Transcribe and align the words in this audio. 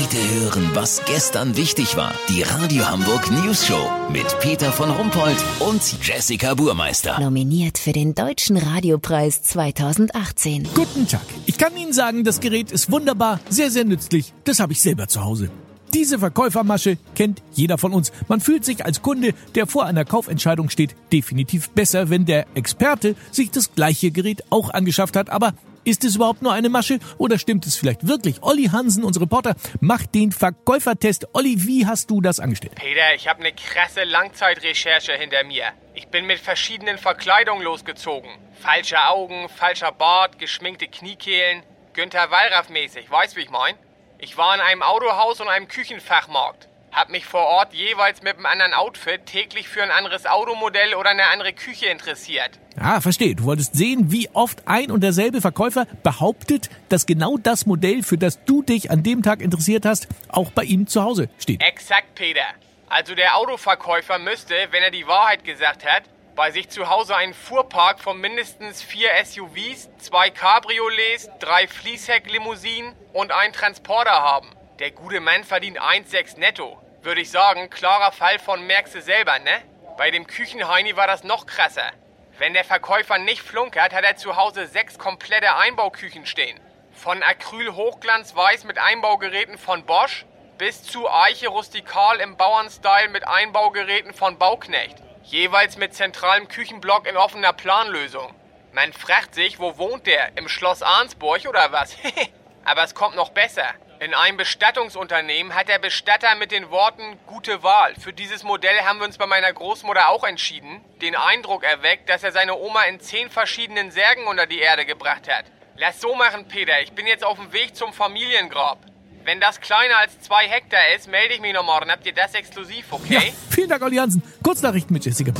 Heute 0.00 0.16
hören, 0.40 0.70
was 0.74 1.02
gestern 1.06 1.56
wichtig 1.56 1.96
war. 1.96 2.14
Die 2.28 2.42
Radio 2.42 2.88
Hamburg 2.88 3.32
News 3.32 3.66
Show 3.66 3.90
mit 4.12 4.26
Peter 4.38 4.70
von 4.70 4.90
Rumpold 4.90 5.36
und 5.58 5.82
Jessica 6.06 6.54
Burmeister. 6.54 7.18
Nominiert 7.18 7.78
für 7.78 7.90
den 7.90 8.14
Deutschen 8.14 8.58
Radiopreis 8.58 9.42
2018. 9.42 10.68
Guten 10.72 11.08
Tag. 11.08 11.22
Ich 11.46 11.58
kann 11.58 11.76
Ihnen 11.76 11.92
sagen, 11.92 12.22
das 12.22 12.38
Gerät 12.38 12.70
ist 12.70 12.92
wunderbar, 12.92 13.40
sehr, 13.48 13.72
sehr 13.72 13.84
nützlich. 13.84 14.32
Das 14.44 14.60
habe 14.60 14.72
ich 14.72 14.80
selber 14.80 15.08
zu 15.08 15.24
Hause. 15.24 15.50
Diese 15.94 16.20
Verkäufermasche 16.20 16.96
kennt 17.16 17.42
jeder 17.54 17.76
von 17.76 17.92
uns. 17.92 18.12
Man 18.28 18.40
fühlt 18.40 18.64
sich 18.64 18.84
als 18.84 19.02
Kunde, 19.02 19.32
der 19.56 19.66
vor 19.66 19.86
einer 19.86 20.04
Kaufentscheidung 20.04 20.70
steht, 20.70 20.94
definitiv 21.12 21.70
besser, 21.70 22.08
wenn 22.08 22.24
der 22.24 22.46
Experte 22.54 23.16
sich 23.32 23.50
das 23.50 23.74
gleiche 23.74 24.12
Gerät 24.12 24.44
auch 24.50 24.70
angeschafft 24.70 25.16
hat. 25.16 25.30
Aber 25.30 25.54
ist 25.84 26.04
es 26.04 26.16
überhaupt 26.16 26.42
nur 26.42 26.52
eine 26.52 26.68
Masche 26.68 26.98
oder 27.18 27.38
stimmt 27.38 27.66
es 27.66 27.76
vielleicht 27.76 28.06
wirklich? 28.06 28.42
Olli 28.42 28.64
Hansen, 28.64 29.04
unser 29.04 29.20
Reporter, 29.20 29.54
macht 29.80 30.14
den 30.14 30.32
Verkäufertest. 30.32 31.28
Olli, 31.34 31.66
wie 31.66 31.86
hast 31.86 32.10
du 32.10 32.20
das 32.20 32.40
angestellt? 32.40 32.74
Peter, 32.76 33.14
ich 33.14 33.28
habe 33.28 33.40
eine 33.40 33.52
krasse 33.52 34.04
Langzeitrecherche 34.04 35.12
hinter 35.12 35.44
mir. 35.44 35.64
Ich 35.94 36.08
bin 36.08 36.26
mit 36.26 36.38
verschiedenen 36.38 36.98
Verkleidungen 36.98 37.62
losgezogen. 37.62 38.30
Falsche 38.60 39.00
Augen, 39.08 39.48
falscher 39.48 39.92
Bart, 39.92 40.38
geschminkte 40.38 40.88
Kniekehlen. 40.88 41.62
Günther 41.92 42.30
Wallraff 42.30 42.68
mäßig, 42.68 43.10
weißt 43.10 43.36
wie 43.36 43.40
ich 43.40 43.50
mein? 43.50 43.74
Ich 44.18 44.36
war 44.36 44.54
in 44.54 44.60
einem 44.60 44.82
Autohaus 44.82 45.40
und 45.40 45.48
einem 45.48 45.68
Küchenfachmarkt. 45.68 46.68
Hab 46.92 47.10
mich 47.10 47.26
vor 47.26 47.46
Ort 47.46 47.74
jeweils 47.74 48.22
mit 48.22 48.36
einem 48.36 48.46
anderen 48.46 48.74
Outfit 48.74 49.26
täglich 49.26 49.68
für 49.68 49.82
ein 49.82 49.90
anderes 49.90 50.26
Automodell 50.26 50.94
oder 50.94 51.10
eine 51.10 51.28
andere 51.28 51.52
Küche 51.52 51.86
interessiert. 51.86 52.58
Ah, 52.80 53.00
verstehe. 53.00 53.34
Du 53.34 53.44
wolltest 53.44 53.74
sehen, 53.74 54.10
wie 54.10 54.28
oft 54.32 54.66
ein 54.66 54.90
und 54.90 55.02
derselbe 55.02 55.40
Verkäufer 55.40 55.86
behauptet, 56.02 56.70
dass 56.88 57.06
genau 57.06 57.36
das 57.36 57.66
Modell, 57.66 58.02
für 58.02 58.18
das 58.18 58.44
du 58.44 58.62
dich 58.62 58.90
an 58.90 59.02
dem 59.02 59.22
Tag 59.22 59.42
interessiert 59.42 59.84
hast, 59.84 60.08
auch 60.28 60.50
bei 60.50 60.64
ihm 60.64 60.86
zu 60.86 61.02
Hause 61.02 61.28
steht. 61.38 61.62
Exakt, 61.62 62.14
Peter. 62.14 62.46
Also 62.88 63.14
der 63.14 63.36
Autoverkäufer 63.36 64.18
müsste, 64.18 64.54
wenn 64.70 64.82
er 64.82 64.90
die 64.90 65.06
Wahrheit 65.06 65.44
gesagt 65.44 65.84
hat, 65.84 66.04
bei 66.34 66.52
sich 66.52 66.68
zu 66.68 66.88
Hause 66.88 67.16
einen 67.16 67.34
Fuhrpark 67.34 68.00
von 68.00 68.20
mindestens 68.20 68.80
vier 68.80 69.10
SUVs, 69.24 69.90
zwei 69.98 70.30
Cabriolets, 70.30 71.28
drei 71.40 71.66
Fließhecklimousinen 71.66 72.92
und 73.12 73.32
einen 73.32 73.52
Transporter 73.52 74.22
haben. 74.22 74.48
Der 74.78 74.92
gute 74.92 75.18
Mann 75.18 75.42
verdient 75.42 75.80
1,6 75.80 76.38
netto. 76.38 76.80
Würde 77.02 77.20
ich 77.20 77.32
sagen, 77.32 77.68
klarer 77.68 78.12
Fall 78.12 78.38
von 78.38 78.64
merkst 78.64 78.94
du 78.94 79.02
selber, 79.02 79.36
ne? 79.40 79.62
Bei 79.96 80.12
dem 80.12 80.28
Küchenheini 80.28 80.94
war 80.96 81.08
das 81.08 81.24
noch 81.24 81.46
krasser. 81.46 81.90
Wenn 82.38 82.54
der 82.54 82.62
Verkäufer 82.62 83.18
nicht 83.18 83.42
flunkert, 83.42 83.92
hat 83.92 84.04
er 84.04 84.16
zu 84.16 84.36
Hause 84.36 84.68
sechs 84.68 84.96
komplette 84.96 85.56
Einbauküchen 85.56 86.26
stehen. 86.26 86.60
Von 86.92 87.24
Acryl 87.24 87.74
Hochglanzweiß 87.74 88.62
mit 88.64 88.78
Einbaugeräten 88.78 89.58
von 89.58 89.84
Bosch 89.84 90.24
bis 90.58 90.84
zu 90.84 91.10
Eiche 91.10 91.48
Rustikal 91.48 92.20
im 92.20 92.36
Bauernstyle 92.36 93.08
mit 93.08 93.26
Einbaugeräten 93.26 94.14
von 94.14 94.38
Bauknecht. 94.38 94.98
Jeweils 95.24 95.76
mit 95.76 95.94
zentralem 95.94 96.46
Küchenblock 96.46 97.08
in 97.08 97.16
offener 97.16 97.52
Planlösung. 97.52 98.32
Man 98.70 98.92
fragt 98.92 99.34
sich, 99.34 99.58
wo 99.58 99.76
wohnt 99.76 100.06
der? 100.06 100.36
Im 100.36 100.48
Schloss 100.48 100.82
Arnsburg 100.82 101.48
oder 101.48 101.72
was? 101.72 101.96
Aber 102.64 102.84
es 102.84 102.94
kommt 102.94 103.16
noch 103.16 103.30
besser. 103.30 103.74
In 104.00 104.14
einem 104.14 104.36
Bestattungsunternehmen 104.36 105.56
hat 105.56 105.66
der 105.66 105.80
Bestatter 105.80 106.36
mit 106.36 106.52
den 106.52 106.70
Worten 106.70 107.18
gute 107.26 107.64
Wahl. 107.64 107.96
Für 107.96 108.12
dieses 108.12 108.44
Modell 108.44 108.82
haben 108.82 109.00
wir 109.00 109.06
uns 109.06 109.18
bei 109.18 109.26
meiner 109.26 109.52
Großmutter 109.52 110.08
auch 110.08 110.22
entschieden. 110.22 110.84
Den 111.02 111.16
Eindruck 111.16 111.64
erweckt, 111.64 112.08
dass 112.08 112.22
er 112.22 112.30
seine 112.30 112.56
Oma 112.56 112.84
in 112.84 113.00
zehn 113.00 113.28
verschiedenen 113.28 113.90
Särgen 113.90 114.28
unter 114.28 114.46
die 114.46 114.60
Erde 114.60 114.86
gebracht 114.86 115.28
hat. 115.28 115.46
Lass 115.76 116.00
so 116.00 116.14
machen, 116.14 116.46
Peter. 116.46 116.80
Ich 116.80 116.92
bin 116.92 117.08
jetzt 117.08 117.24
auf 117.24 117.38
dem 117.38 117.52
Weg 117.52 117.74
zum 117.74 117.92
Familiengrab. 117.92 118.78
Wenn 119.24 119.40
das 119.40 119.60
kleiner 119.60 119.98
als 119.98 120.20
zwei 120.20 120.46
Hektar 120.48 120.94
ist, 120.94 121.08
melde 121.08 121.34
ich 121.34 121.40
mich 121.40 121.52
noch 121.52 121.64
morgen. 121.64 121.90
Habt 121.90 122.06
ihr 122.06 122.14
das 122.14 122.34
exklusiv, 122.34 122.92
okay? 122.92 123.14
Ja, 123.14 123.20
vielen 123.50 123.68
Dank, 123.68 123.82
Olli 123.82 123.96
Hansen. 123.96 124.22
Kurznachrichten 124.44 124.94
mit 124.94 125.04
Jessica. 125.04 125.32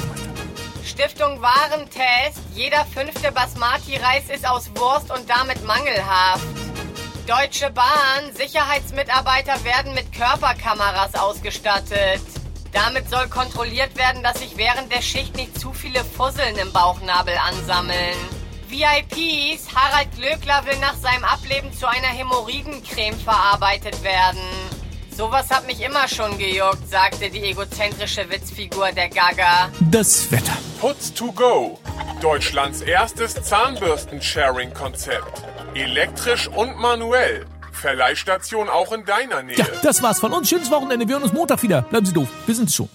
Stiftung 0.85 1.41
Warentest. 1.41 2.41
Jeder 2.55 2.85
fünfte 2.87 3.31
Basmati-Reis 3.31 4.31
ist 4.31 4.49
aus 4.49 4.69
Wurst 4.75 5.13
und 5.13 5.31
damit 5.31 5.65
mangelhaft. 5.65 6.68
Deutsche 7.29 7.69
Bahn. 7.69 8.35
Sicherheitsmitarbeiter 8.35 9.63
werden 9.63 9.93
mit 9.93 10.15
Körperkameras 10.15 11.15
ausgestattet. 11.15 12.23
Damit 12.73 13.11
soll 13.11 13.29
kontrolliert 13.29 13.99
werden, 13.99 14.23
dass 14.23 14.39
sich 14.39 14.57
während 14.57 14.91
der 14.91 15.03
Schicht 15.03 15.37
nicht 15.37 15.61
zu 15.61 15.75
viele 15.75 16.03
Fusseln 16.05 16.57
im 16.57 16.73
Bauchnabel 16.73 17.35
ansammeln. 17.37 18.17
VIPs. 18.69 19.75
Harald 19.75 20.11
Glöckler 20.17 20.65
will 20.65 20.79
nach 20.79 20.95
seinem 20.95 21.25
Ableben 21.25 21.71
zu 21.75 21.87
einer 21.87 22.09
Hämorrhoidencreme 22.09 23.21
verarbeitet 23.21 24.03
werden. 24.03 24.41
Sowas 25.19 25.51
hat 25.51 25.67
mich 25.67 25.85
immer 25.85 26.07
schon 26.07 26.39
gejuckt, 26.39 26.89
sagte 26.89 27.29
die 27.29 27.43
egozentrische 27.43 28.31
Witzfigur 28.31 28.93
der 28.93 29.09
Gaga. 29.09 29.69
Das 29.91 30.31
Wetter. 30.31 30.57
Putz 30.81 31.13
to 31.13 31.33
go. 31.33 31.81
Deutschlands 32.21 32.83
erstes 32.83 33.35
Zahnbürsten-Sharing-Konzept. 33.35 35.43
Elektrisch 35.75 36.47
und 36.47 36.79
manuell. 36.79 37.47
Verleihstation 37.73 38.69
auch 38.69 38.93
in 38.93 39.05
deiner 39.07 39.43
Nähe. 39.43 39.57
Ja, 39.57 39.67
das 39.83 40.05
war's 40.05 40.21
von 40.21 40.33
uns. 40.33 40.49
Schönes 40.49 40.71
Wochenende. 40.71 41.09
Wir 41.09 41.17
hören 41.17 41.25
uns 41.25 41.33
Montag 41.33 41.65
wieder. 41.65 41.83
Bleiben 41.83 42.07
Sie 42.07 42.13
doof. 42.13 42.29
Wir 42.47 42.55
sind's 42.55 42.77
schon. 42.77 42.89